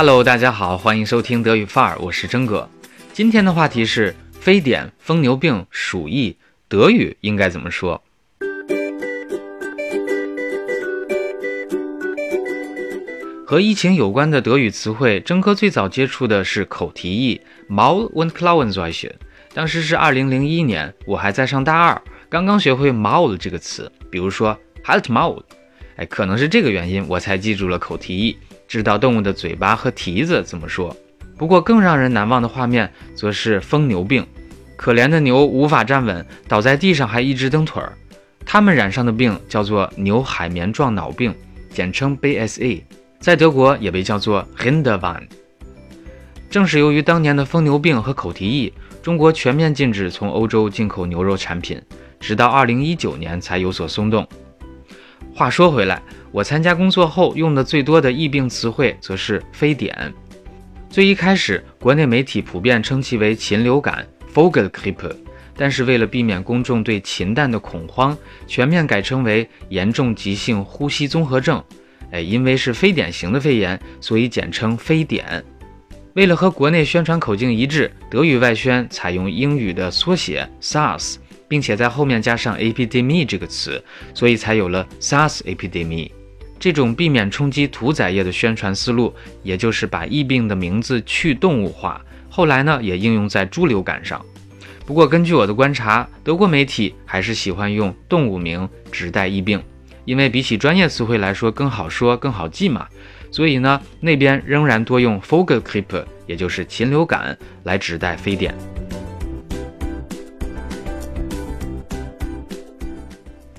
[0.00, 2.70] Hello，大家好，欢迎收听德语范儿，我是真哥。
[3.12, 6.36] 今天的话题是非典、疯牛病、鼠疫，
[6.68, 8.00] 德语应该怎么说？
[13.44, 19.10] 和疫情有关的德语词汇，真哥最早接触的是口蹄疫 （Maul und Klauenseuche）。
[19.52, 25.42] 当时是二零零一年，我还在上大二，刚刚学会 Maul 这个词，比如说 Halt Maul。
[25.96, 30.94] 哎，可能是这个原因，我才记住了口蹄疫，知道动物的嘴巴和蹄子怎么说。
[31.36, 34.24] 不过更让人难忘的画面，则是疯牛病。
[34.76, 37.92] 可怜的牛无法站稳，倒在地上还一直蹬腿儿。
[38.46, 41.34] 他们染上的病叫做牛海绵状脑病，
[41.70, 42.82] 简称 BSA，
[43.18, 45.22] 在德国也被叫做 Rinderwahn。
[46.48, 51.80] 正是由于当年的疯牛病和口蹄疫，中国全面禁止从欧洲进口牛肉产品，
[52.18, 54.26] 直到2019年才有所松动。
[55.38, 56.02] 话说回来，
[56.32, 60.12] 我参加工作后用的最多的疫病词汇则是非典。
[60.90, 65.16] 最一开始，国内媒体普遍称其为禽流感 f o g e l g r i p p e
[65.56, 68.18] 但是为了避免公众对禽蛋的恐慌，
[68.48, 71.62] 全面改称为严重急性呼吸综合症。
[72.10, 75.44] 哎，因为是非典型的肺炎，所以简称非典。
[76.14, 81.14] 为了和国内宣传口径一致，德语外宣采用英语的缩写 SARS。
[81.48, 83.82] 并且在后面加上 epidemic 这个词，
[84.14, 86.10] 所以才有了 SARS epidemic
[86.60, 92.04] 这种避免冲击屠宰业的宣传思路，也就是把疫病的名字去动物化。
[92.28, 94.24] 后来呢，也应用在猪流感上。
[94.84, 99.62] 不过根据我的观察，德国媒体还是喜欢用动物名指代疫病，
[100.04, 102.86] 因为比起专业词汇来说更好说、更好记嘛。
[103.30, 108.54] 所以呢，那边仍然多用 Vogelgrippe，也就是禽流感来指代非典。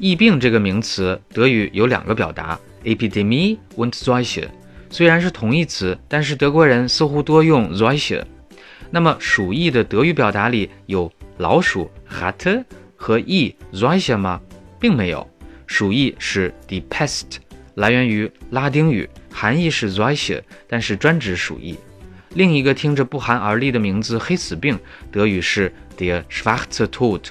[0.00, 4.46] 疫病这个名词，德语有两个表达，Epidemie und Seuche。
[4.90, 8.22] 虽然是同义词，但是德国人似乎多用 Seuche。
[8.90, 12.64] 那么鼠疫的德语表达里有老鼠 Ratte
[12.96, 14.40] 和疫 Seuche 吗？
[14.78, 15.28] 并没有。
[15.66, 17.38] 鼠疫是 die Pest，
[17.74, 21.76] 来源于拉丁语，含义是 Seuche，但是专指鼠疫。
[22.34, 24.78] 另一个听着不寒而栗的名字黑死病，
[25.10, 27.22] 德语是 d e Schwarze Tod。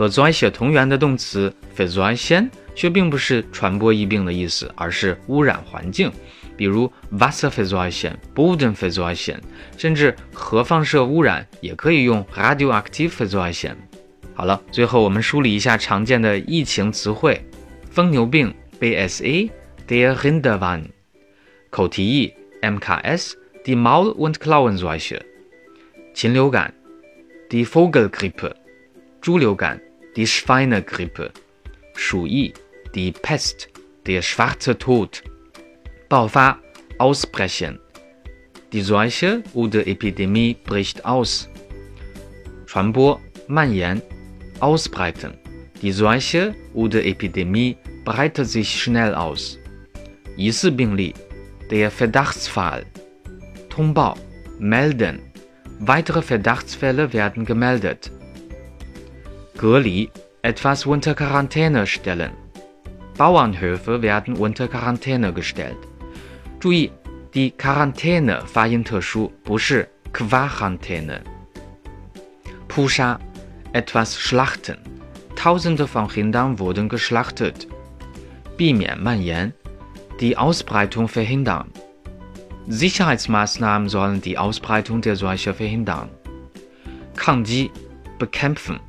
[0.00, 6.10] 和 Seuche 同源的动词 Verseuchen 却并不是传播疫病的意思，而是污染环境，
[6.56, 9.36] 比如 Wasserverseuchen、Bodenverseuchen，
[9.76, 13.74] 甚至核放射污染也可以用 Radioaktive Verseuchen。
[14.32, 17.44] 好了，最后我们梳理一下常见的疫情词汇：
[17.90, 19.50] 疯牛病 BSA、
[19.86, 20.84] Der Rinderwahn、
[21.68, 22.32] 口蹄疫
[22.62, 23.32] MKS、
[23.66, 25.20] Die Maul- und Klauenseuche、
[26.14, 26.72] 禽流感
[27.50, 28.54] Die Vogelgrippe、
[29.20, 29.78] 猪流感。
[30.15, 31.31] die Schweinegrippe，
[31.95, 32.53] 鼠疫，
[32.93, 35.23] die Pest，der schwarze Tod，
[36.09, 36.59] 爆发，
[36.97, 41.49] ausbrechen，die Seuche oder Epidemie bricht aus，
[42.65, 44.01] 传播，蔓延，
[44.59, 49.57] ausbreiten，die Seuche oder Epidemie breitet sich schnell aus，
[50.37, 51.13] 疑似病例，
[51.69, 52.85] der Verdachtsfall，
[53.69, 54.15] 通报，
[54.59, 58.11] melden，weitere Verdachtsfälle werden gemeldet。
[59.59, 60.09] 隔离，
[60.41, 62.31] etwas unter Quarantäne stellen.
[63.17, 65.77] Bauernhöfe werden unter Quarantäne gestellt.
[66.59, 66.91] 注意，
[67.33, 71.21] die Quarantäne 发音特殊，不是 Quarantäne。
[72.67, 73.19] 扑杀，
[73.73, 74.77] etwas schlachten.
[75.35, 77.67] Tausende von Rindern wurden geschlachtet.
[78.57, 79.53] 避免蔓延，
[80.19, 81.71] die Ausbreitung verhindern.
[82.67, 86.09] Sicherheitsmaßnahmen sollen die Ausbreitung der Seuche verhindern.
[87.15, 87.71] 抗击，
[88.17, 88.79] bekämpfen.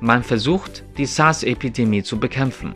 [0.00, 2.72] Man versucht die SARS-Epidemie zu bekämpfen。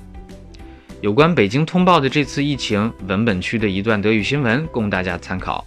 [1.01, 5.65] 有关北京通报的这次疫情文本区的一段德语新闻，供大家参考。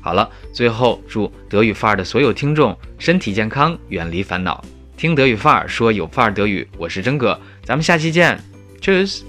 [0.00, 4.64] 好了，最后祝德语范儿的所有听众身体健康，远离烦恼。
[4.96, 8.38] 听德语范儿说有范儿德语，我是真哥，咱们下期见
[8.80, 9.22] ，Cheers。